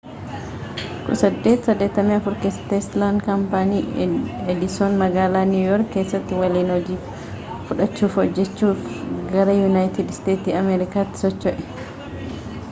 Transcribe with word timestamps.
1884 1.15 2.21
keessatti 2.43 2.69
teeslaan 2.71 3.19
kaampaanii 3.25 4.07
edison 4.55 4.97
magaalaa 5.03 5.45
niiw 5.51 5.67
yoorki 5.69 5.93
keessaa 5.97 6.41
waliin 6.41 6.73
hojii 6.75 6.97
fudhachuun 7.69 8.13
hojaachuf 8.19 8.89
gara 9.35 9.57
yunaayitid 9.61 10.15
isteetsii 10.17 10.57
amerikaatti 10.65 11.23
socho'e 11.25 11.57